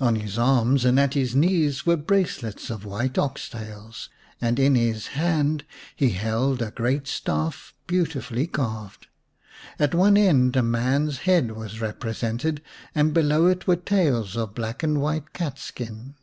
On 0.00 0.16
his 0.16 0.36
arms 0.36 0.84
and 0.84 0.98
at 0.98 1.14
his 1.14 1.36
knees 1.36 1.86
were 1.86 1.96
bracelets 1.96 2.68
of 2.68 2.84
white 2.84 3.16
ox 3.16 3.48
tails, 3.48 4.08
and 4.40 4.58
in 4.58 4.74
his 4.74 5.06
hand 5.14 5.64
he 5.94 6.10
held 6.10 6.60
a 6.60 6.72
great 6.72 7.06
staff 7.06 7.74
beautifully 7.86 8.48
carved. 8.48 9.06
At 9.78 9.94
one 9.94 10.16
end 10.16 10.56
a 10.56 10.64
man's 10.64 11.18
head 11.18 11.52
was 11.52 11.80
represented, 11.80 12.60
and 12.92 13.14
below 13.14 13.46
it 13.46 13.68
were 13.68 13.76
tails 13.76 14.34
of 14.36 14.52
black 14.56 14.82
and 14.82 15.00
white 15.00 15.32
cat 15.32 15.60
skin. 15.60 16.16